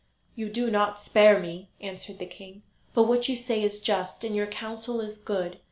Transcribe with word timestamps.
"You 0.33 0.49
do 0.49 0.71
not 0.71 0.99
spare 0.99 1.39
me," 1.39 1.69
answered 1.79 2.17
the 2.17 2.25
king; 2.25 2.63
"but 2.95 3.03
what 3.03 3.29
you 3.29 3.35
say 3.37 3.61
is 3.61 3.79
just, 3.79 4.23
and 4.23 4.35
your 4.35 4.47
counsel 4.47 4.99
is 4.99 5.15
good. 5.19 5.59